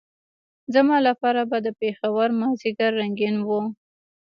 [0.73, 3.61] زما لپاره به د پېښور مازدیګر رنګین وو.